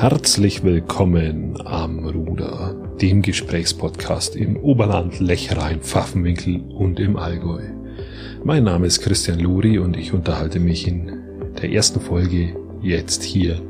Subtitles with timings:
[0.00, 7.60] Herzlich willkommen am Ruder, dem Gesprächspodcast im Oberland, Lechrein, Pfaffenwinkel und im Allgäu.
[8.42, 11.12] Mein Name ist Christian Luri und ich unterhalte mich in
[11.60, 13.60] der ersten Folge jetzt hier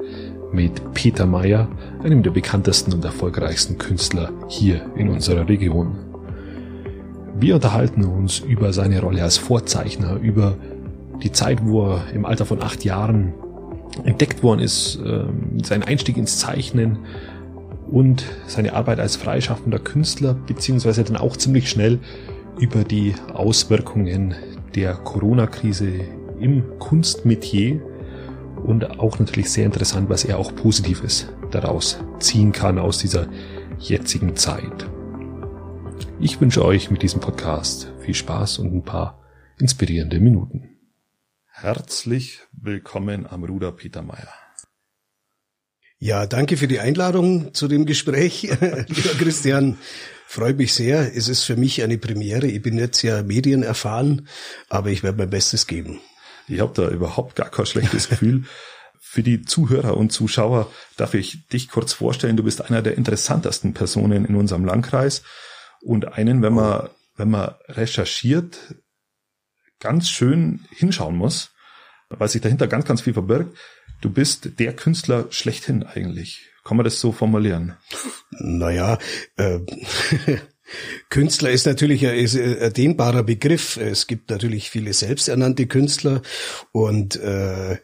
[0.53, 1.69] mit Peter Meyer,
[2.05, 5.99] einem der bekanntesten und erfolgreichsten Künstler hier in unserer Region.
[7.41, 10.57] Wir unterhalten uns über seine Rolle als Vorzeichner, über
[11.25, 13.35] die Zeit, wo er im Alter von acht Jahren
[14.05, 16.99] entdeckt worden ist, ähm, sein Einstieg ins Zeichnen
[17.91, 21.99] und seine Arbeit als freischaffender Künstler, beziehungsweise dann auch ziemlich schnell
[22.59, 24.35] über die Auswirkungen
[24.75, 25.93] der Corona-Krise
[26.39, 27.81] im Kunstmetier
[28.65, 33.27] und auch natürlich sehr interessant, was er auch Positives daraus ziehen kann aus dieser
[33.79, 34.87] jetzigen Zeit.
[36.21, 39.21] Ich wünsche euch mit diesem Podcast viel Spaß und ein paar
[39.59, 40.80] inspirierende Minuten.
[41.63, 44.33] Herzlich willkommen am Ruder, Peter Meyer.
[45.99, 48.45] Ja, danke für die Einladung zu dem Gespräch,
[48.89, 49.77] lieber Christian.
[50.27, 51.15] Freut mich sehr.
[51.15, 52.47] Es ist für mich eine Premiere.
[52.47, 54.27] Ich bin jetzt ja medienerfahren,
[54.71, 56.01] aber ich werde mein Bestes geben.
[56.49, 58.45] Ich habe da überhaupt gar kein schlechtes Gefühl.
[58.99, 62.39] Für die Zuhörer und Zuschauer darf ich dich kurz vorstellen.
[62.39, 65.25] Du bist einer der interessantesten Personen in unserem Landkreis
[65.83, 68.77] und einen, wenn man, wenn man recherchiert,
[69.81, 71.51] ganz schön hinschauen muss,
[72.11, 73.57] weil sich dahinter ganz, ganz viel verbirgt.
[74.01, 76.51] Du bist der Künstler schlechthin eigentlich.
[76.65, 77.77] Kann man das so formulieren?
[78.31, 78.99] Naja,
[79.37, 79.61] äh,
[81.11, 83.77] Künstler ist natürlich ein, ist ein dehnbarer Begriff.
[83.77, 86.23] Es gibt natürlich viele selbsternannte Künstler
[86.73, 87.79] und äh,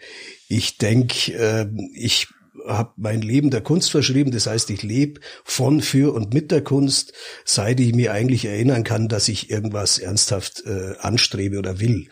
[0.48, 2.28] ich denke, äh, ich
[2.66, 4.30] habe mein Leben der Kunst verschrieben.
[4.30, 7.12] Das heißt, ich lebe von, für und mit der Kunst,
[7.44, 12.08] seit ich mir eigentlich erinnern kann, dass ich irgendwas ernsthaft äh, anstrebe oder will.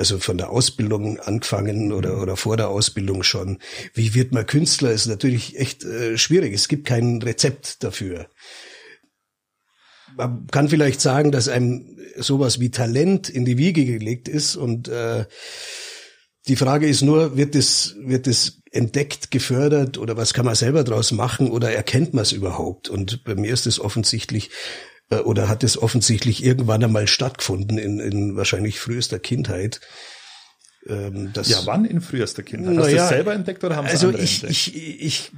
[0.00, 2.22] Also von der Ausbildung angefangen oder, mhm.
[2.22, 3.58] oder vor der Ausbildung schon.
[3.92, 6.54] Wie wird man Künstler, ist natürlich echt äh, schwierig.
[6.54, 8.30] Es gibt kein Rezept dafür.
[10.16, 14.88] Man kann vielleicht sagen, dass einem sowas wie Talent in die Wiege gelegt ist und
[14.88, 15.26] äh,
[16.48, 20.82] die Frage ist nur, wird es, wird es entdeckt, gefördert oder was kann man selber
[20.82, 22.88] draus machen oder erkennt man es überhaupt?
[22.88, 24.48] Und bei mir ist es offensichtlich
[25.18, 29.80] oder hat es offensichtlich irgendwann einmal stattgefunden in, in wahrscheinlich frühester Kindheit.
[30.86, 32.78] Ähm, das, ja, wann in frühester Kindheit?
[32.78, 34.50] Hast ja, du es selber entdeckt oder haben es also ich, entdeckt?
[34.50, 35.32] Ich, ich,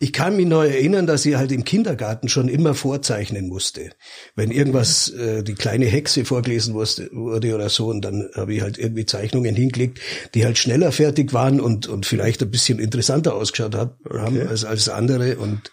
[0.00, 3.92] ich kann mich noch erinnern, dass ich halt im Kindergarten schon immer vorzeichnen musste.
[4.34, 8.76] Wenn irgendwas, äh, die kleine Hexe vorgelesen wurde oder so, und dann habe ich halt
[8.76, 10.00] irgendwie Zeichnungen hingelegt,
[10.34, 14.46] die halt schneller fertig waren und, und vielleicht ein bisschen interessanter ausgeschaut haben okay.
[14.46, 15.38] als, als andere.
[15.38, 15.70] Und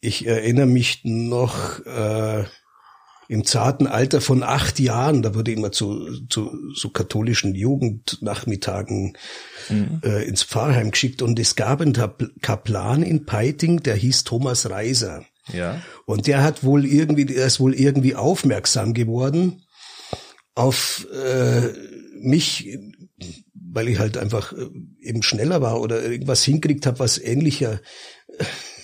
[0.00, 2.44] ich erinnere mich noch, äh,
[3.30, 9.16] im zarten Alter von acht Jahren, da wurde immer zu, zu so katholischen Jugendnachmittagen
[9.68, 10.00] mhm.
[10.02, 11.96] äh, ins Pfarrheim geschickt und es gab einen
[12.42, 15.24] Kaplan in Peiting, der hieß Thomas Reiser.
[15.52, 15.80] Ja.
[16.06, 19.62] Und der hat wohl irgendwie, der ist wohl irgendwie aufmerksam geworden
[20.56, 21.68] auf äh,
[22.20, 22.76] mich,
[23.54, 24.66] weil ich halt einfach äh,
[25.00, 27.80] eben schneller war oder irgendwas hinkriegt habe, was ähnlicher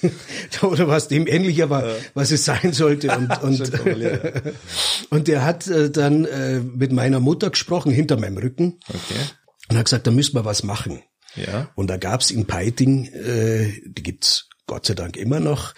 [0.63, 1.95] oder was dem ähnlicher war, ja.
[2.15, 3.17] was es sein sollte.
[3.17, 3.73] Und, und,
[5.11, 8.79] und der hat äh, dann äh, mit meiner Mutter gesprochen, hinter meinem Rücken.
[8.89, 9.21] Okay.
[9.69, 11.03] Und hat gesagt, da müssen wir was machen.
[11.35, 11.71] Ja.
[11.75, 15.75] Und da gab's in Peiting, äh, die gibt's Gott sei Dank immer noch,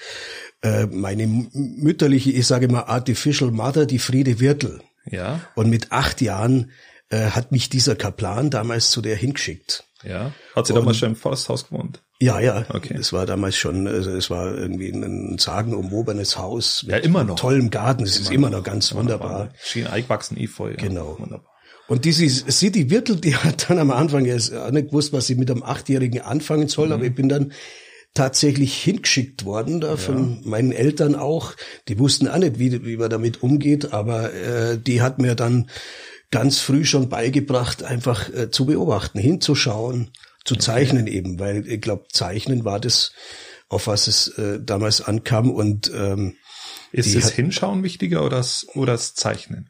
[0.62, 4.80] äh, meine mütterliche, ich sage mal Artificial Mother, die Friede Wirtel.
[5.04, 5.40] Ja.
[5.54, 6.70] Und mit acht Jahren
[7.10, 9.84] äh, hat mich dieser Kaplan damals zu der hingeschickt.
[10.02, 10.32] Ja.
[10.54, 12.02] Hat sie damals schon im Forsthaus gewohnt?
[12.20, 12.64] Ja, ja.
[12.68, 12.96] Okay.
[12.98, 17.36] Es war damals schon, also es war irgendwie ein sagenumwobenes Haus mit ja, immer noch.
[17.36, 18.02] tollem Garten.
[18.02, 19.30] Es ist immer noch ganz wunderbar.
[19.30, 19.54] wunderbar.
[19.62, 20.70] Schien eingewachsen Efeu.
[20.70, 20.76] Ja.
[20.76, 21.16] Genau.
[21.18, 21.52] Wunderbar.
[21.86, 25.36] Und diese City Wirtel, die hat dann am Anfang erst auch nicht gewusst, was sie
[25.36, 26.92] mit einem Achtjährigen anfangen soll, mhm.
[26.92, 27.52] aber ich bin dann
[28.14, 30.48] tatsächlich hingeschickt worden, da von ja.
[30.50, 31.54] meinen Eltern auch.
[31.86, 35.70] Die wussten auch nicht, wie, wie man damit umgeht, aber äh, die hat mir dann
[36.30, 40.10] ganz früh schon beigebracht, einfach äh, zu beobachten, hinzuschauen
[40.48, 43.12] zu zeichnen eben, weil ich glaube, Zeichnen war das,
[43.68, 46.36] auf was es äh, damals ankam und ähm,
[46.90, 49.68] ist das Hinschauen wichtiger oder das, oder das Zeichnen?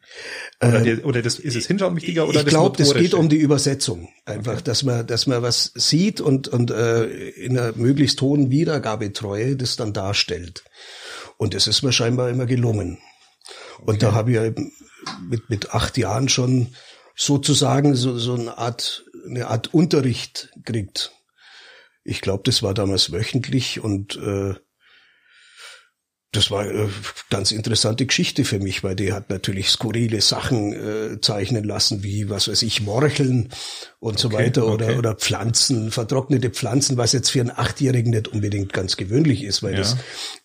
[0.61, 3.27] Oder, äh, oder das, ist es Hinschauen wichtiger oder ich das glaube, es geht um
[3.27, 4.07] die Übersetzung.
[4.23, 4.61] Einfach, okay.
[4.63, 9.75] dass man, dass man was sieht und, und äh, in einer möglichst hohen Wiedergabetreue das
[9.75, 10.63] dann darstellt.
[11.35, 12.99] Und das ist mir scheinbar immer gelungen.
[13.79, 13.97] Und okay.
[13.99, 14.63] da habe ich ja
[15.29, 16.73] mit, mit acht Jahren schon
[17.17, 21.11] sozusagen so, so eine Art eine Art Unterricht kriegt.
[22.03, 24.55] Ich glaube, das war damals wöchentlich und äh,
[26.31, 26.89] das war eine
[27.31, 32.29] ganz interessante Geschichte für mich, weil die hat natürlich skurrile Sachen äh, zeichnen lassen, wie,
[32.29, 33.49] was weiß ich, Morcheln
[33.99, 34.97] und okay, so weiter oder, okay.
[34.97, 39.73] oder Pflanzen, vertrocknete Pflanzen, was jetzt für einen Achtjährigen nicht unbedingt ganz gewöhnlich ist, weil
[39.73, 39.79] ja.
[39.79, 39.97] das,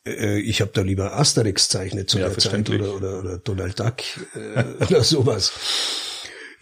[0.06, 3.79] äh, ich habe da lieber Asterix zeichnet zu ja, der Zeit oder, oder, oder Donald
[3.79, 3.97] Duck
[4.35, 5.53] äh, oder sowas.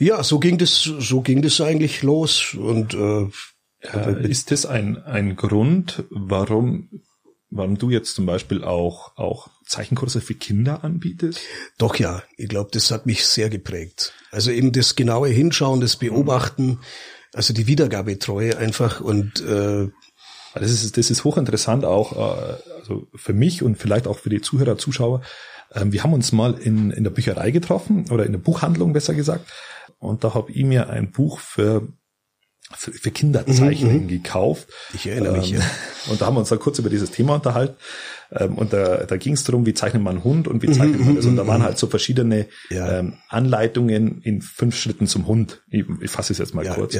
[0.03, 3.29] Ja, so ging das, so ging das eigentlich los und äh,
[3.83, 6.89] äh, ist das ein, ein Grund, warum
[7.51, 11.39] warum du jetzt zum Beispiel auch, auch Zeichenkurse für Kinder anbietest?
[11.79, 14.13] Doch ja, ich glaube, das hat mich sehr geprägt.
[14.33, 16.81] Also eben das genaue Hinschauen, das Beobachten,
[17.33, 19.89] also die Wiedergabetreue einfach und äh,
[20.55, 24.41] das ist, das ist hochinteressant auch, äh, also für mich und vielleicht auch für die
[24.41, 25.23] Zuhörer, Zuschauer.
[25.75, 29.15] Ähm, wir haben uns mal in, in der Bücherei getroffen oder in der Buchhandlung besser
[29.15, 29.49] gesagt.
[30.03, 31.89] Und da habe ich mir ein Buch für
[32.75, 34.69] für, für Kinderzeichnen mhm, mhm, gekauft.
[34.95, 35.53] Ich erinnere mich.
[35.53, 35.65] Ähm, ja.
[36.11, 37.77] Und da haben wir uns dann kurz über dieses Thema unterhalten.
[38.33, 40.73] Ähm, und da, da ging es darum, wie zeichnet man einen Hund und wie mhm,
[40.73, 41.27] zeichnet man das.
[41.27, 42.99] Und da waren halt so verschiedene ja.
[42.99, 45.63] ähm, Anleitungen in fünf Schritten zum Hund.
[45.69, 46.97] Ich, ich fasse es jetzt mal ja, kurz.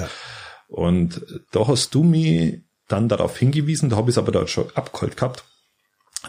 [0.69, 4.67] Und da hast du mich dann darauf hingewiesen, da habe ich es aber dort schon
[4.75, 5.45] abgeholt gehabt,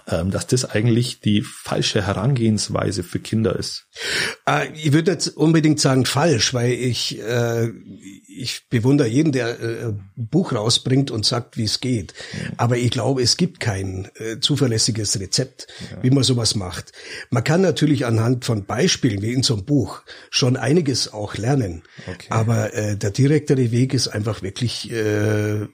[0.06, 3.86] dass das eigentlich die falsche Herangehensweise für Kinder ist.
[4.48, 7.72] Äh, ich würde jetzt unbedingt sagen falsch, weil ich äh,
[8.36, 12.14] ich bewundere jeden, der äh, ein Buch rausbringt und sagt, wie es geht.
[12.34, 12.50] Ja.
[12.58, 16.04] Aber ich glaube, es gibt kein äh, zuverlässiges Rezept, ja.
[16.04, 16.92] wie man sowas macht.
[17.30, 21.84] Man kann natürlich anhand von Beispielen wie in so einem Buch schon einiges auch lernen.
[22.08, 22.28] Okay.
[22.30, 25.68] Aber äh, der direktere Weg ist einfach wirklich äh,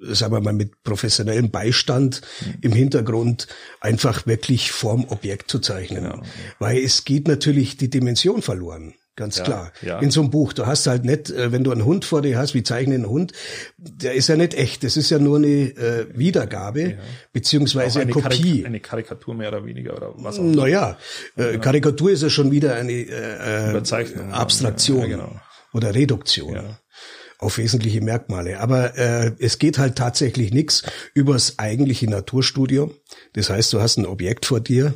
[0.00, 2.54] sagen wir mal, mit professionellem Beistand mhm.
[2.62, 3.48] im Hintergrund
[3.80, 6.04] einfach wirklich vorm Objekt zu zeichnen.
[6.04, 6.22] Genau.
[6.58, 8.94] Weil es geht natürlich die Dimension verloren.
[9.18, 9.72] Ganz ja, klar.
[9.82, 9.98] Ja.
[9.98, 10.52] In so einem Buch.
[10.52, 13.08] Du hast halt nicht, äh, wenn du einen Hund vor dir hast, wie zeichne einen
[13.08, 13.32] Hund,
[13.76, 14.84] der ist ja nicht echt.
[14.84, 16.96] Das ist ja nur eine äh, Wiedergabe, ja.
[17.32, 18.42] beziehungsweise eine, eine Kopie.
[18.42, 20.62] Karik eine Karikatur mehr oder weniger oder was auch immer.
[20.62, 20.98] Naja,
[21.34, 25.34] äh, Karikatur ist ja schon wieder eine äh, äh Abstraktion genau.
[25.72, 26.78] oder Reduktion
[27.38, 28.60] auf wesentliche Merkmale.
[28.60, 30.82] Aber äh, es geht halt tatsächlich nichts
[31.14, 32.92] übers eigentliche Naturstudium.
[33.32, 34.94] Das heißt, du hast ein Objekt vor dir,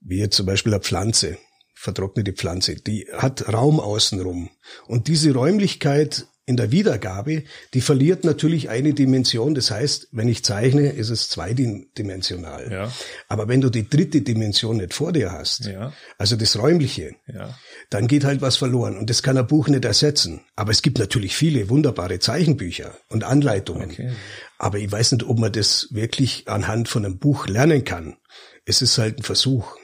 [0.00, 1.38] wie jetzt zum Beispiel eine Pflanze,
[1.74, 4.50] vertrocknete Pflanze, die hat Raum außenrum.
[4.86, 9.54] Und diese Räumlichkeit in der Wiedergabe, die verliert natürlich eine Dimension.
[9.54, 12.72] Das heißt, wenn ich zeichne, ist es zweidimensional.
[12.72, 12.92] Ja.
[13.28, 15.92] Aber wenn du die dritte Dimension nicht vor dir hast, ja.
[16.16, 17.54] also das Räumliche, ja.
[17.90, 18.96] dann geht halt was verloren.
[18.96, 20.40] Und das kann ein Buch nicht ersetzen.
[20.56, 23.90] Aber es gibt natürlich viele wunderbare Zeichenbücher und Anleitungen.
[23.90, 24.12] Okay.
[24.56, 28.16] Aber ich weiß nicht, ob man das wirklich anhand von einem Buch lernen kann.
[28.64, 29.76] Es ist halt ein Versuch.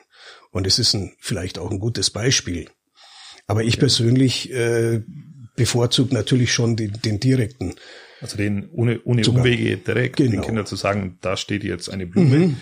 [0.50, 2.70] Und es ist ein, vielleicht auch ein gutes Beispiel.
[3.46, 5.02] Aber ich persönlich äh,
[5.56, 7.75] bevorzugt natürlich schon den, den direkten.
[8.21, 10.31] Also den ohne, ohne Umwege direkt genau.
[10.31, 12.39] den Kindern zu sagen, da steht jetzt eine Blume.
[12.39, 12.56] Mhm.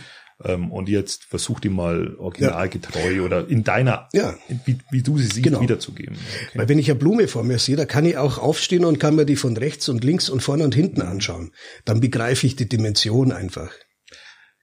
[0.45, 3.23] Ähm, und jetzt versuch die mal originalgetreu ja.
[3.23, 4.35] oder in deiner, ja.
[4.65, 5.61] wie, wie du sie siehst, genau.
[5.61, 6.17] wiederzugeben.
[6.17, 6.59] Okay.
[6.59, 9.15] Weil wenn ich eine Blume vor mir sehe, da kann ich auch aufstehen und kann
[9.15, 11.53] mir die von rechts und links und vorne und hinten anschauen.
[11.85, 13.71] Dann begreife ich die Dimension einfach.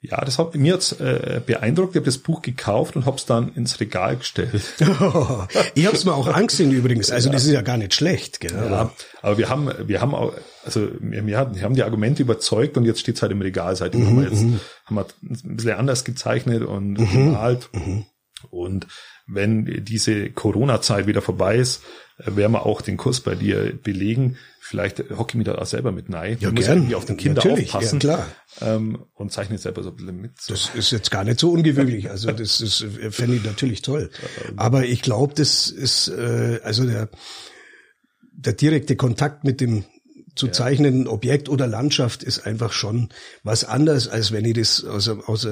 [0.02, 1.92] Ja, das hat mir jetzt äh, beeindruckt.
[1.92, 4.54] Ich habe das Buch gekauft und habe es dann ins Regal gestellt.
[5.76, 7.12] ich habe es mir auch angesehen übrigens.
[7.12, 7.34] Also ja.
[7.34, 8.40] das ist ja gar nicht schlecht.
[8.40, 8.54] Gell?
[8.54, 12.86] Ja, aber wir haben, wir haben auch, also wir, wir haben die Argumente überzeugt und
[12.86, 13.76] jetzt steht es halt im Regal.
[13.76, 14.60] Seitdem mhm, haben wir jetzt mhm.
[14.86, 17.70] haben wir ein bisschen anders gezeichnet und mhm, gemalt.
[17.74, 18.06] Mhm.
[18.50, 18.88] Und
[19.28, 21.84] wenn diese Corona-Zeit wieder vorbei ist,
[22.18, 24.38] äh, werden wir auch den Kurs bei dir belegen.
[24.60, 26.38] Vielleicht hocke ich mich da auch selber mit rein.
[26.40, 28.00] Ja, muss irgendwie auf den Kinder Natürlich, aufpassen.
[28.02, 28.28] Ja, klar.
[28.62, 30.40] Ähm, und zeichne selber so ein bisschen mit.
[30.40, 30.54] So.
[30.54, 32.10] Das ist jetzt gar nicht so ungewöhnlich.
[32.10, 34.12] Also das ist, fände ich natürlich toll.
[34.58, 37.10] Aber ich glaube, das ist, äh, also der,
[38.32, 39.86] der direkte Kontakt mit dem
[40.36, 40.54] zu ja.
[40.54, 43.10] zeichnenden Objekt oder Landschaft ist einfach schon
[43.44, 45.48] was anderes, als wenn ich das aus, aus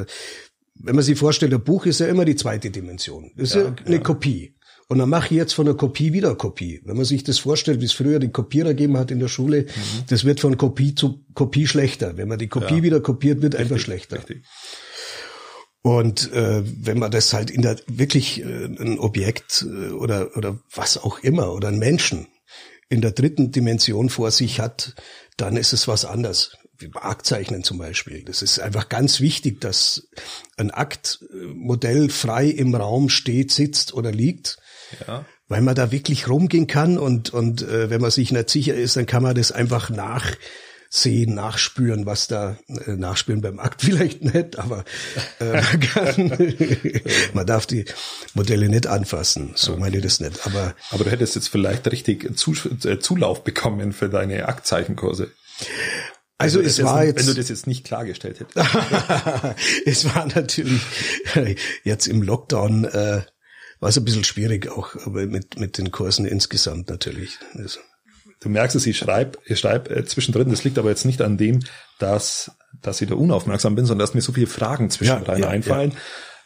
[0.80, 3.32] wenn man sich vorstellt, ein Buch ist ja immer die zweite Dimension.
[3.36, 4.02] Das ist ja, ja eine ja.
[4.02, 4.56] Kopie.
[4.90, 6.82] Und dann mache ich jetzt von der Kopie wieder Kopie.
[6.86, 9.64] Wenn man sich das vorstellt, wie es früher den Kopierer gegeben hat in der Schule,
[9.64, 10.04] mhm.
[10.08, 12.16] das wird von Kopie zu Kopie schlechter.
[12.16, 12.84] Wenn man die Kopie ja.
[12.84, 14.18] wieder kopiert, wird richtig, einfach schlechter.
[14.18, 14.44] Richtig.
[15.82, 20.60] Und äh, wenn man das halt in der wirklich äh, ein Objekt äh, oder oder
[20.74, 22.28] was auch immer oder ein Menschen
[22.90, 24.96] in der dritten Dimension vor sich hat,
[25.36, 26.58] dann ist es was anderes.
[26.80, 28.24] Wie Aktzeichnen zum Beispiel.
[28.24, 30.08] Das ist einfach ganz wichtig, dass
[30.58, 34.60] ein Aktmodell frei im Raum steht, sitzt oder liegt
[35.06, 35.26] ja.
[35.48, 38.98] Weil man da wirklich rumgehen kann und, und äh, wenn man sich nicht sicher ist,
[38.98, 44.60] dann kann man das einfach nachsehen, nachspüren, was da, äh, nachspüren beim Akt vielleicht nicht,
[44.60, 44.84] aber
[45.40, 46.62] äh, man, kann,
[47.34, 47.86] man darf die
[48.34, 49.82] Modelle nicht anfassen, so okay.
[49.82, 50.46] meine ich das nicht.
[50.46, 55.32] Aber, aber du hättest jetzt vielleicht richtig Zulauf bekommen für deine Aktzeichenkurse.
[56.38, 58.58] Also es war jetzt, wenn du das jetzt nicht klargestellt hättest.
[59.86, 60.82] es war natürlich
[61.84, 63.22] jetzt im Lockdown äh,
[63.80, 67.40] war es ein bisschen schwierig auch, aber mit mit den Kursen insgesamt natürlich.
[67.54, 67.80] Also.
[68.40, 70.50] Du merkst es, ich schreibe, ich schreibe äh, zwischendrin.
[70.52, 71.60] Das liegt aber jetzt nicht an dem,
[71.98, 72.52] dass
[72.82, 75.92] dass ich da unaufmerksam bin, sondern dass mir so viele Fragen zwischendrin ja, ja, einfallen.
[75.92, 75.98] Ja.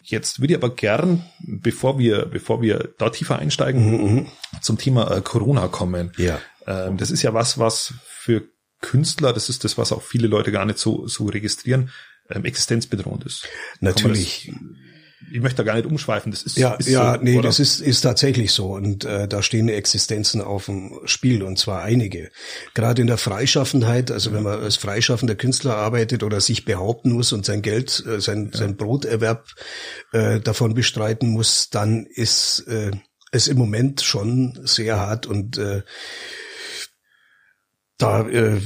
[0.04, 4.28] Jetzt würde ich aber gern, bevor wir, bevor wir da tiefer einsteigen, mhm, mhm.
[4.62, 6.12] zum Thema äh, Corona kommen.
[6.18, 6.40] Ja.
[6.66, 8.44] Ähm, das ist ja was, was für
[8.82, 11.92] Künstler, das ist das, was auch viele Leute gar nicht so, so registrieren,
[12.30, 13.48] ähm, existenzbedrohend ist.
[13.80, 14.52] Natürlich.
[15.32, 17.44] ich möchte da gar nicht umschweifen, das ist, ja, ist ja, so, nee, oder?
[17.44, 21.84] das ist, ist tatsächlich so und äh, da stehen Existenzen auf dem Spiel und zwar
[21.84, 22.32] einige.
[22.74, 27.34] Gerade in der Freischaffenheit, also wenn man als freischaffender Künstler arbeitet oder sich behaupten muss
[27.34, 28.60] und sein Geld, äh, sein, ja.
[28.60, 29.48] sein Broterwerb
[30.12, 32.92] äh, davon bestreiten muss, dann ist äh,
[33.32, 35.84] es im Moment schon sehr hart und äh,
[38.02, 38.62] da, äh,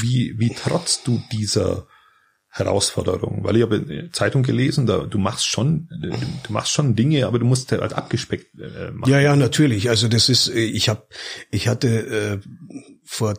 [0.00, 1.86] wie, wie trotzt du dieser
[2.48, 3.44] Herausforderung?
[3.44, 7.44] Weil ich habe Zeitung gelesen, da du machst schon, du machst schon Dinge, aber du
[7.44, 9.10] musst halt abgespeckt äh, machen.
[9.10, 9.88] Ja, ja, natürlich.
[9.88, 11.06] Also das ist, äh, ich habe,
[11.50, 12.38] ich hatte äh,
[13.04, 13.34] vor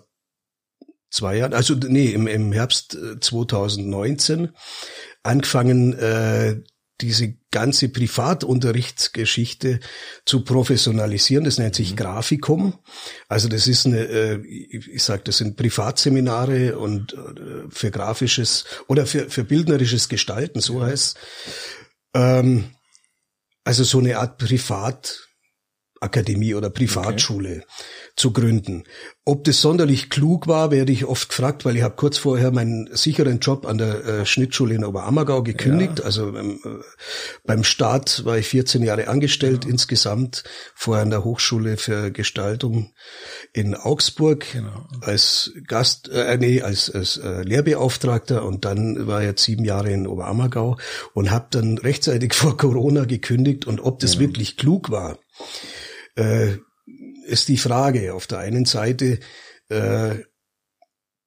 [1.09, 4.47] zwei Jahren, also nee, im, im Herbst 2019 äh,
[5.23, 6.61] angefangen, äh,
[7.01, 9.79] diese ganze Privatunterrichtsgeschichte
[10.25, 11.45] zu professionalisieren.
[11.45, 11.95] Das nennt sich mhm.
[11.97, 12.79] Grafikum.
[13.27, 19.05] Also das ist eine, äh, ich sage, das sind Privatseminare und äh, für grafisches oder
[19.05, 21.17] für, für bildnerisches Gestalten, so heißt
[22.13, 22.71] ähm,
[23.63, 24.37] Also so eine Art
[25.99, 27.63] Privatakademie oder Privatschule.
[27.63, 27.65] Okay
[28.17, 28.83] zu gründen.
[29.25, 32.89] Ob das sonderlich klug war, werde ich oft gefragt, weil ich habe kurz vorher meinen
[32.91, 35.99] sicheren Job an der äh, Schnittschule in Oberammergau gekündigt.
[35.99, 36.05] Ja.
[36.05, 36.69] Also ähm, äh,
[37.45, 39.69] beim Start war ich 14 Jahre angestellt ja.
[39.69, 42.91] insgesamt, vorher an der Hochschule für Gestaltung
[43.53, 44.87] in Augsburg genau.
[45.01, 49.91] als Gast, äh, nee, als, als äh, Lehrbeauftragter und dann war ich jetzt sieben Jahre
[49.91, 50.77] in Oberammergau
[51.13, 54.29] und habe dann rechtzeitig vor Corona gekündigt und ob das genau.
[54.29, 55.19] wirklich klug war,
[56.17, 56.57] äh,
[57.25, 58.13] ist die Frage.
[58.13, 59.19] Auf der einen Seite
[59.69, 60.15] äh,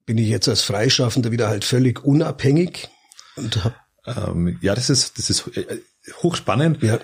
[0.05, 2.89] bin ich jetzt als Freischaffender wieder halt völlig unabhängig
[3.35, 5.77] und hab ähm, ja, das ist das ist äh,
[6.23, 6.81] hochspannend.
[6.81, 6.99] Ja.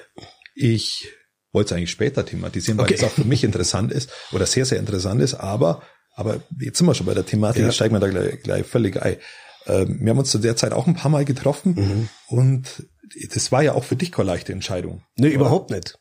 [0.55, 1.07] Ich
[1.51, 2.95] wollte es eigentlich später thematisieren, weil okay.
[2.95, 5.35] es auch für mich interessant ist oder sehr sehr interessant ist.
[5.35, 5.83] Aber
[6.15, 7.61] aber jetzt sind wir schon bei der Thematik.
[7.61, 7.71] Ja.
[7.71, 9.17] Steigen wir da gleich, gleich völlig ein.
[9.67, 12.09] Ähm, wir haben uns zu der Zeit auch ein paar Mal getroffen mhm.
[12.27, 12.87] und
[13.33, 15.03] das war ja auch für dich keine leichte Entscheidung.
[15.15, 15.35] Nee, oder?
[15.35, 15.99] überhaupt nicht.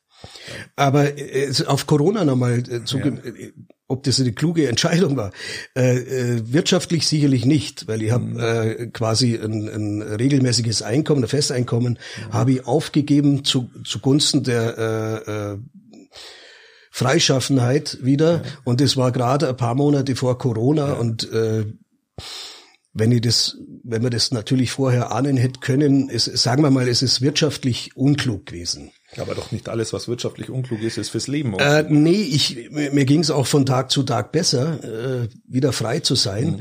[0.76, 3.06] Aber äh, auf Corona nochmal äh, zu, ja.
[3.06, 3.52] Äh,
[3.88, 5.30] ob das eine kluge Entscheidung war.
[5.74, 8.40] Wirtschaftlich sicherlich nicht, weil ich habe mhm.
[8.40, 12.32] äh, quasi ein, ein regelmäßiges Einkommen, ein Festeinkommen, mhm.
[12.32, 15.58] habe ich aufgegeben zu, zugunsten der äh, äh,
[16.90, 18.32] Freischaffenheit wieder.
[18.36, 18.42] Ja.
[18.64, 20.92] Und das war gerade ein paar Monate vor Corona ja.
[20.94, 21.66] und äh,
[22.98, 26.88] wenn ich das, wenn wir das natürlich vorher ahnen hätte können, es, sagen wir mal,
[26.88, 28.90] es ist wirtschaftlich unklug gewesen.
[29.18, 31.54] Aber doch nicht alles, was wirtschaftlich unklug ist, ist fürs Leben.
[31.58, 36.00] Äh, nee, ich, mir ging es auch von Tag zu Tag besser, äh, wieder frei
[36.00, 36.46] zu sein.
[36.46, 36.60] Mhm.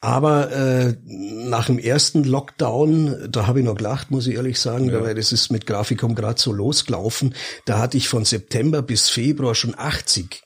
[0.00, 4.90] Aber äh, nach dem ersten Lockdown, da habe ich noch gelacht, muss ich ehrlich sagen,
[4.90, 5.02] ja.
[5.02, 7.34] weil das ist mit Grafikum gerade so losgelaufen.
[7.66, 10.42] Da hatte ich von September bis Februar schon 80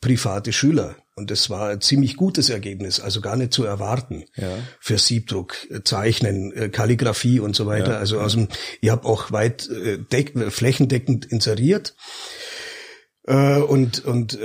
[0.00, 0.96] private Schüler.
[1.18, 4.56] Und das war ein ziemlich gutes Ergebnis, also gar nicht zu erwarten ja.
[4.78, 7.94] für Siebdruck, äh, Zeichnen, äh, Kalligrafie und so weiter.
[7.94, 7.98] Ja.
[7.98, 8.46] Also aus dem,
[8.80, 11.96] ich habe auch weit äh, deck, flächendeckend inseriert
[13.30, 14.38] und und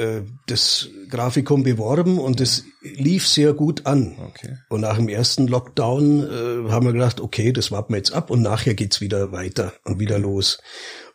[0.48, 4.18] das Grafikum beworben und das lief sehr gut an.
[4.20, 4.58] Okay.
[4.68, 8.42] Und nach dem ersten Lockdown haben wir gedacht, okay, das warten wir jetzt ab und
[8.42, 10.60] nachher geht's wieder weiter und wieder los.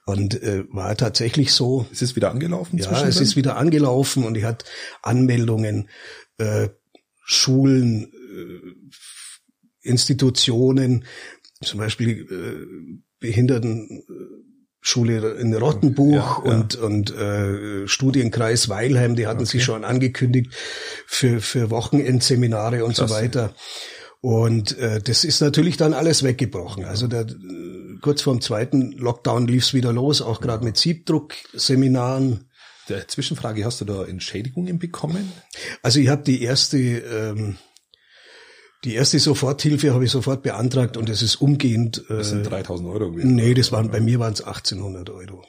[0.09, 1.87] Und äh, war tatsächlich so.
[1.93, 2.79] Ist es wieder angelaufen?
[2.79, 4.65] Ja, es ist wieder angelaufen und ich hatte
[5.03, 5.91] Anmeldungen,
[6.39, 6.71] äh,
[7.25, 8.61] Schulen, äh,
[9.83, 11.05] Institutionen,
[11.63, 12.65] zum Beispiel äh,
[13.21, 16.57] Behindertenschule in Rottenbuch ja, ja.
[16.57, 19.51] und und äh, Studienkreis Weilheim, die hatten okay.
[19.51, 20.55] sich schon angekündigt
[21.07, 23.13] für für Wochenendseminare und Klasse.
[23.13, 23.55] so weiter.
[24.21, 26.87] Und äh, das ist natürlich dann alles weggebrochen.
[26.87, 27.27] Also der,
[28.01, 32.51] kurz vor dem zweiten Lockdown lief es wieder los, auch gerade mit Siebdruck-Seminaren.
[32.89, 35.33] Der Zwischenfrage, hast du da Entschädigungen bekommen?
[35.83, 37.59] Also ich habe die erste, ähm,
[38.85, 42.05] die erste Soforthilfe habe ich sofort beantragt und es ist umgehend.
[42.09, 43.35] Äh, das sind 3000 Euro gewesen.
[43.35, 45.45] Nee, das waren, bei mir waren es 1800 Euro.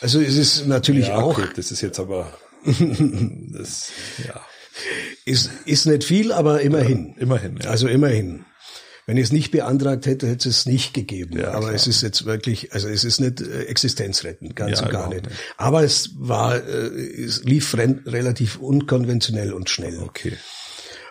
[0.00, 1.38] Also es ist natürlich ja, auch.
[1.38, 2.32] Okay, das ist jetzt aber,
[2.64, 3.90] das,
[4.26, 4.40] ja.
[5.24, 7.14] Ist, ist nicht viel, aber immerhin.
[7.16, 7.68] Ja, immerhin, ja.
[7.68, 8.44] Also immerhin.
[9.08, 11.38] Wenn ich es nicht beantragt hätte, hätte es nicht gegeben.
[11.38, 11.72] Ja, aber klar.
[11.72, 15.24] es ist jetzt wirklich, also es ist nicht äh, existenzrettend, ganz ja, und gar nicht.
[15.24, 15.36] nicht.
[15.56, 19.98] Aber es war, äh, es lief relativ unkonventionell und schnell.
[20.00, 20.36] Okay.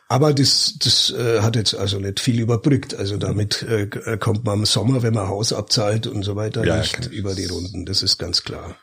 [0.10, 2.94] Aber das, das äh, hat jetzt also nicht viel überbrückt.
[2.94, 3.88] Also damit äh,
[4.20, 7.48] kommt man im Sommer, wenn man Haus abzahlt und so weiter, ja, nicht über die
[7.48, 7.88] Runden.
[7.88, 8.78] Das ist ganz klar.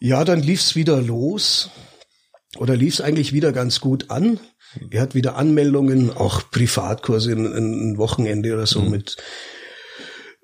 [0.00, 1.70] Ja, dann lief's wieder los.
[2.58, 4.38] Oder lief's eigentlich wieder ganz gut an.
[4.90, 8.90] Er hat wieder Anmeldungen, auch Privatkurse, ein, ein Wochenende oder so mhm.
[8.90, 9.16] mit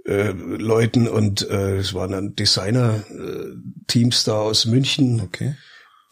[0.08, 5.54] äh, Leuten und äh, es waren dann Designer-Teams da aus München, okay.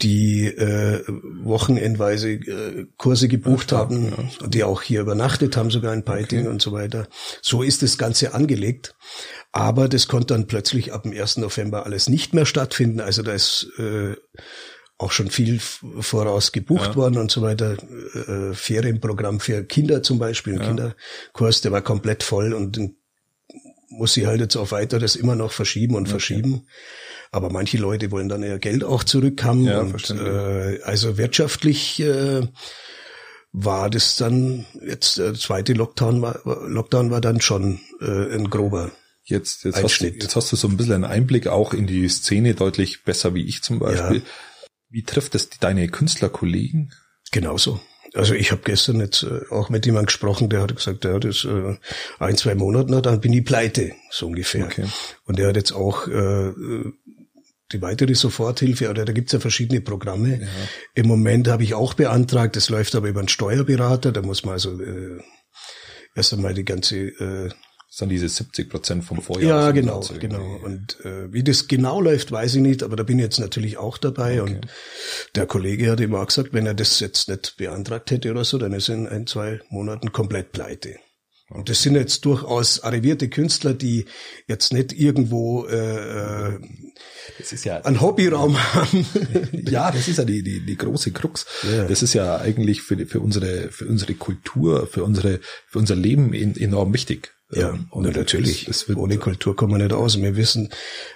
[0.03, 1.03] die äh,
[1.43, 4.47] wochenendweise äh, Kurse gebucht Ach, haben, ja.
[4.49, 6.49] die auch hier übernachtet haben, sogar in Peiting okay.
[6.49, 7.09] und so weiter.
[7.41, 8.95] So ist das Ganze angelegt.
[9.53, 11.39] Aber das konnte dann plötzlich ab dem 1.
[11.39, 13.01] November alles nicht mehr stattfinden.
[13.01, 14.15] Also da ist äh,
[14.99, 16.97] auch schon viel voraus gebucht ja.
[16.97, 17.77] worden und so weiter.
[18.15, 20.67] Äh, Ferienprogramm für Kinder zum Beispiel, ein ja.
[20.67, 22.81] Kinderkurs, der war komplett voll und
[23.89, 26.11] muss sie halt jetzt auch weiter das immer noch verschieben und okay.
[26.11, 26.67] verschieben.
[27.31, 29.65] Aber manche Leute wollen dann ihr Geld auch zurückhaben.
[29.65, 32.47] Ja, und, äh, also wirtschaftlich äh,
[33.53, 38.93] war das dann jetzt der zweite Lockdown war Lockdown war dann schon äh, ein grober
[39.29, 42.09] Jetzt, jetzt, hast du, jetzt hast du so ein bisschen einen Einblick auch in die
[42.09, 44.19] Szene deutlich besser wie ich zum Beispiel.
[44.19, 44.23] Ja.
[44.89, 46.93] Wie trifft das deine Künstlerkollegen?
[47.33, 47.81] Genauso.
[48.15, 51.45] Also ich habe gestern jetzt äh, auch mit jemandem gesprochen, der hat gesagt, ja, das
[51.45, 51.77] äh,
[52.19, 54.67] ein, zwei Monate, na, dann bin ich pleite, so ungefähr.
[54.67, 54.87] Okay.
[55.25, 56.53] Und der hat jetzt auch äh,
[57.73, 60.41] die weitere Soforthilfe, oder da gibt's ja verschiedene Programme.
[60.41, 60.47] Ja.
[60.95, 64.55] Im Moment habe ich auch beantragt, das läuft aber über einen Steuerberater, da muss man
[64.55, 65.21] also äh,
[66.15, 67.51] erst einmal die ganze äh,
[67.97, 69.59] das sind diese 70 Prozent vom Vorjahr.
[69.59, 70.61] Ja, genau, genau.
[70.63, 73.79] Und äh, wie das genau läuft, weiß ich nicht, aber da bin ich jetzt natürlich
[73.79, 74.43] auch dabei.
[74.43, 74.57] Okay.
[74.57, 74.67] Und
[75.35, 78.75] der Kollege hat immer gesagt, wenn er das jetzt nicht beantragt hätte oder so, dann
[78.75, 80.97] ist er in ein, zwei Monaten komplett pleite.
[81.49, 84.05] Und das sind jetzt durchaus arrivierte Künstler, die
[84.47, 86.59] jetzt nicht irgendwo äh, äh
[87.63, 89.07] ja, einen Hobbyraum haben.
[89.53, 91.47] ja, das ist ja die, die, die große Krux.
[91.63, 91.85] Ja.
[91.85, 96.35] Das ist ja eigentlich für, für unsere, für unsere Kultur, für unsere, für unser Leben
[96.35, 97.33] enorm wichtig.
[97.51, 98.69] Ja, ähm, und natürlich.
[98.69, 100.21] Es, es Ohne Kultur kommen wir nicht aus.
[100.21, 100.71] Wir wissen,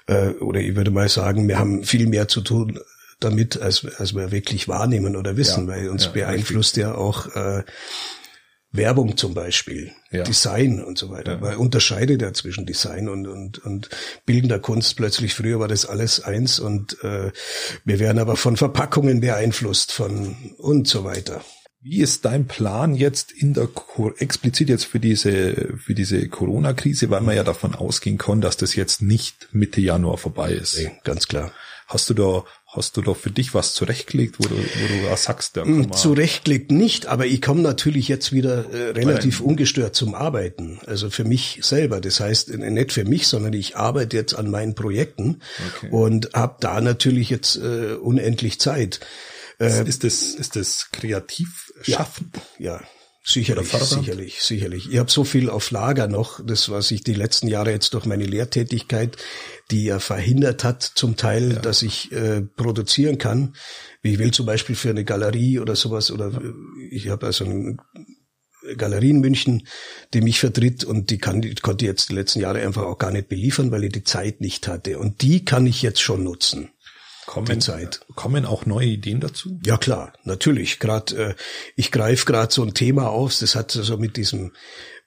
[0.07, 2.79] äh, oder ich würde mal sagen, wir haben viel mehr zu tun
[3.19, 6.83] damit, als, als wir wirklich wahrnehmen oder wissen, ja, weil uns ja, beeinflusst richtig.
[6.85, 7.65] ja auch äh,
[8.73, 10.23] Werbung zum Beispiel, ja.
[10.23, 11.39] Design und so weiter.
[11.39, 13.91] Man unterscheidet ja zwischen Design und, und, und
[14.27, 14.97] bildender Kunst.
[14.97, 17.33] Plötzlich früher war das alles eins und äh,
[17.85, 21.43] wir werden aber von Verpackungen beeinflusst von und so weiter.
[21.83, 23.69] Wie ist dein Plan jetzt in der
[24.19, 28.75] explizit jetzt für diese für diese Corona-Krise, weil man ja davon ausgehen kann, dass das
[28.75, 30.77] jetzt nicht Mitte Januar vorbei ist?
[30.77, 31.53] Nee, ganz klar.
[31.87, 35.57] Hast du da hast du da für dich was zurechtgelegt, wo du wo du sagst,
[35.57, 39.49] da hm, zurechtgelegt nicht, aber ich komme natürlich jetzt wieder äh, relativ Nein.
[39.49, 40.81] ungestört zum Arbeiten.
[40.87, 42.03] Also für mich selber.
[42.03, 45.41] Das heißt nicht für mich, sondern ich arbeite jetzt an meinen Projekten
[45.77, 45.89] okay.
[45.91, 49.01] und habe da natürlich jetzt äh, unendlich Zeit.
[49.61, 52.33] Äh, ist das ist das kreativ schaffen.
[52.59, 52.81] Ja, ja.
[53.23, 54.91] Sicherlich, sicherlich, sicherlich.
[54.91, 58.07] Ich habe so viel auf Lager noch, das was ich die letzten Jahre jetzt durch
[58.07, 59.19] meine Lehrtätigkeit,
[59.71, 61.59] die ja verhindert hat, zum Teil, ja.
[61.59, 63.55] dass ich äh, produzieren kann.
[64.01, 66.41] Wie ich will zum Beispiel für eine Galerie oder sowas oder ja.
[66.91, 67.77] ich habe also eine
[68.77, 69.67] Galerie in München,
[70.15, 72.99] die mich vertritt und die, kann, die konnte ich jetzt die letzten Jahre einfach auch
[72.99, 74.99] gar nicht beliefern, weil ich die Zeit nicht hatte.
[74.99, 76.71] Und die kann ich jetzt schon nutzen
[77.31, 78.01] kommen, Zeit.
[78.15, 79.59] Kommen auch neue Ideen dazu?
[79.65, 80.79] Ja klar, natürlich.
[80.81, 81.35] Gerade äh,
[81.77, 84.53] ich greife gerade so ein Thema auf, das hat so mit diesem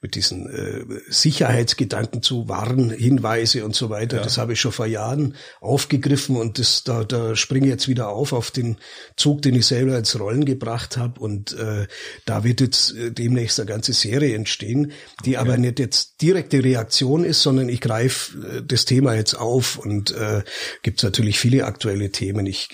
[0.03, 4.17] mit diesen äh, Sicherheitsgedanken zu Warnhinweise und so weiter.
[4.17, 4.23] Ja.
[4.23, 8.09] Das habe ich schon vor Jahren aufgegriffen und das da, da springe ich jetzt wieder
[8.09, 8.77] auf auf den
[9.15, 11.87] Zug, den ich selber ins Rollen gebracht habe und äh,
[12.25, 14.91] da wird jetzt äh, demnächst eine ganze Serie entstehen,
[15.25, 15.37] die okay.
[15.37, 20.11] aber nicht jetzt direkte Reaktion ist, sondern ich greife äh, das Thema jetzt auf und
[20.11, 20.43] äh,
[20.81, 22.45] gibt natürlich viele aktuelle Themen.
[22.45, 22.69] Ich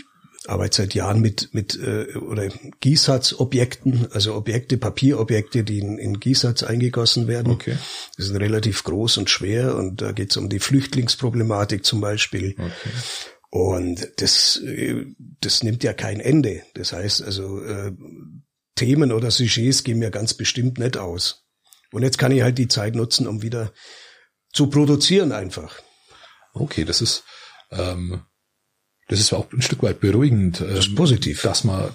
[0.50, 2.50] arbeite seit Jahren mit mit äh, oder
[2.82, 7.54] Gießsatzobjekten, also Objekte, Papierobjekte, die in, in Gießsatz eingegossen werden.
[7.54, 7.78] Okay.
[8.18, 12.56] Die sind relativ groß und schwer und da geht es um die Flüchtlingsproblematik zum Beispiel.
[12.58, 12.90] Okay.
[13.52, 15.06] Und das, äh,
[15.42, 16.64] das nimmt ja kein Ende.
[16.74, 17.92] Das heißt also, äh,
[18.76, 21.46] Themen oder Sujets gehen mir ganz bestimmt nicht aus.
[21.92, 23.74] Und jetzt kann ich halt die Zeit nutzen, um wieder
[24.54, 25.82] zu produzieren einfach.
[26.54, 27.24] Okay, das ist
[27.72, 28.22] ähm,
[29.10, 30.62] das ist auch ein Stück weit beruhigend.
[30.62, 31.42] Das ist ähm, positiv.
[31.42, 31.90] Dass man,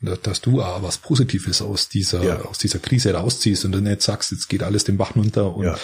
[0.00, 2.40] dass du auch was Positives aus dieser, ja.
[2.42, 5.66] aus dieser Krise rausziehst und dann nicht sagst, jetzt geht alles den Bach runter und
[5.66, 5.78] ja.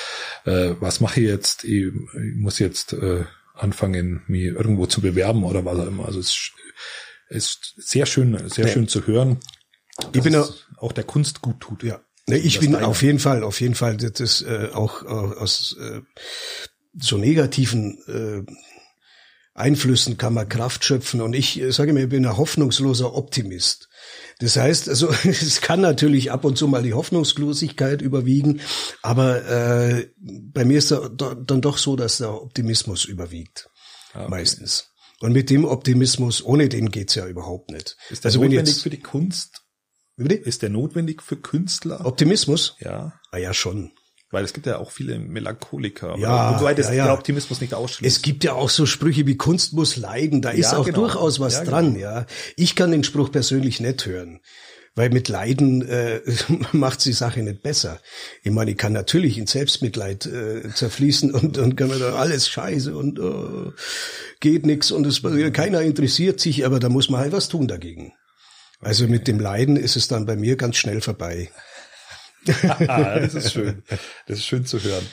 [0.47, 1.63] äh, was mache ich jetzt?
[1.63, 6.07] Ich, ich muss jetzt äh, anfangen, mich irgendwo zu bewerben oder was auch immer.
[6.07, 6.51] Also es
[7.29, 8.73] ist sehr schön, sehr nee.
[8.73, 9.39] schön zu hören.
[10.13, 11.85] Ich bin auch, auch der Kunst gut tut.
[11.85, 12.01] Ja.
[12.27, 15.77] Nee, ich bin auf jeden Fall, auf jeden Fall, das ist äh, auch äh, aus
[15.79, 16.01] äh,
[16.99, 18.53] so negativen äh,
[19.55, 21.21] Einflüssen kann man Kraft schöpfen.
[21.21, 23.89] Und ich äh, sage mir, ich bin ein hoffnungsloser Optimist.
[24.41, 28.61] Das heißt, also es kann natürlich ab und zu mal die Hoffnungslosigkeit überwiegen,
[29.03, 33.71] aber äh, bei mir ist da, dann doch so, dass der Optimismus überwiegt.
[34.13, 34.31] Ah, okay.
[34.31, 34.91] Meistens.
[35.21, 37.97] Und mit dem Optimismus, ohne den geht's ja überhaupt nicht.
[38.11, 39.63] Ist der also notwendig jetzt, für die Kunst?
[40.17, 42.05] Ist der notwendig für Künstler?
[42.05, 42.77] Optimismus?
[42.81, 43.21] Ja.
[43.31, 43.93] Ah ja, schon.
[44.35, 46.17] Weil es gibt ja auch viele Melancholiker.
[46.19, 47.05] Ja, wobei das ja, ja.
[47.05, 48.17] der Optimismus nicht ausschließt.
[48.17, 50.43] Es gibt ja auch so Sprüche wie Kunst muss leiden.
[50.43, 50.99] Da ist ja, auch genau.
[50.99, 51.95] durchaus was ja, dran.
[51.95, 52.05] Genau.
[52.05, 54.41] Ja, ich kann den Spruch persönlich nicht hören.
[54.97, 56.21] Weil mit Leiden äh,
[56.73, 58.01] macht die Sache nicht besser.
[58.43, 62.49] Ich meine, ich kann natürlich in Selbstmitleid äh, zerfließen und, und kann mir da alles
[62.49, 63.71] scheiße und äh,
[64.41, 68.13] geht nix und es keiner interessiert sich, aber da muss man halt was tun dagegen.
[68.81, 71.51] Also mit dem Leiden ist es dann bei mir ganz schnell vorbei.
[72.45, 73.83] Das ist schön.
[74.27, 75.07] Das ist schön zu hören.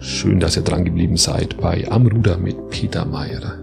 [0.00, 3.58] Schön, dass ihr dran geblieben seid bei Amruder mit Peter Meyer.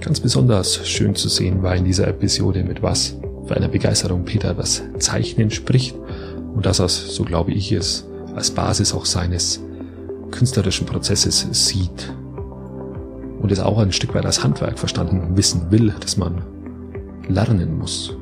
[0.00, 4.54] Ganz besonders schön zu sehen war in dieser Episode, mit was für einer Begeisterung Peter
[4.54, 5.96] das Zeichnen spricht
[6.54, 9.60] und dass er so glaube ich es, als Basis auch seines
[10.30, 12.12] künstlerischen Prozesses sieht
[13.40, 16.42] und es auch ein Stück weit als Handwerk verstanden wissen will, dass man
[17.26, 18.16] lernen muss.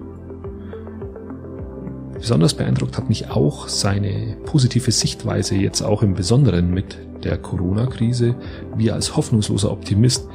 [2.15, 8.35] Besonders beeindruckt hat mich auch seine positive Sichtweise jetzt auch im Besonderen mit der Corona-Krise,
[8.77, 10.29] wie er als hoffnungsloser Optimist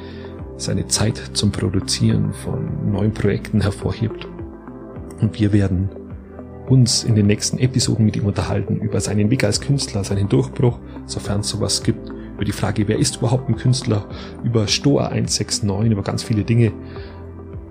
[0.56, 4.26] seine Zeit zum Produzieren von neuen Projekten hervorhebt.
[5.20, 5.90] Und wir werden
[6.68, 10.78] uns in den nächsten Episoden mit ihm unterhalten über seinen Weg als Künstler, seinen Durchbruch,
[11.06, 14.08] sofern es sowas gibt, über die Frage, wer ist überhaupt ein Künstler,
[14.42, 16.72] über Stoa 169, über ganz viele Dinge.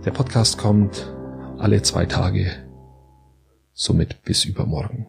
[0.06, 1.14] Der Podcast kommt
[1.58, 2.52] alle zwei Tage,
[3.74, 5.08] somit bis übermorgen.